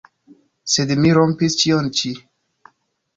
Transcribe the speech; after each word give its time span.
Sed 0.75 0.93
mi 1.01 1.11
rompis 1.17 1.57
ĉion 1.65 1.91
ĉi. 1.99 2.13